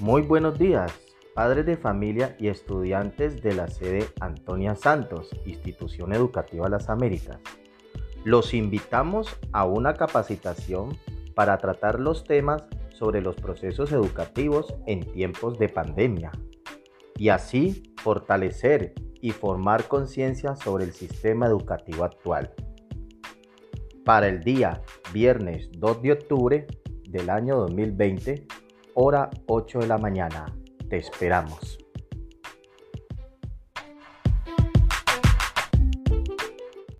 [0.00, 0.92] Muy buenos días,
[1.34, 7.38] padres de familia y estudiantes de la sede Antonia Santos, Institución Educativa Las Américas.
[8.24, 10.98] Los invitamos a una capacitación
[11.36, 16.32] para tratar los temas sobre los procesos educativos en tiempos de pandemia
[17.16, 22.52] y así fortalecer y formar conciencia sobre el sistema educativo actual.
[24.04, 24.82] Para el día
[25.12, 26.66] viernes 2 de octubre
[27.08, 28.48] del año 2020,
[28.94, 30.46] hora 8 de la mañana.
[30.88, 31.83] Te esperamos.